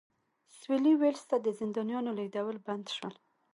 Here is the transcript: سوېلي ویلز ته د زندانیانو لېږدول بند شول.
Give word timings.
سوېلي 0.59 0.93
ویلز 1.01 1.23
ته 1.29 1.37
د 1.45 1.47
زندانیانو 1.59 2.11
لېږدول 2.17 2.57
بند 2.65 2.85
شول. 2.95 3.15